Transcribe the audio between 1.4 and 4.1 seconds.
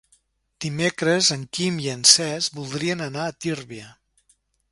Quim i en Cesc voldrien anar a Tírvia.